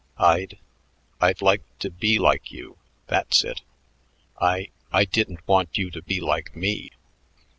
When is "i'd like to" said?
1.21-1.91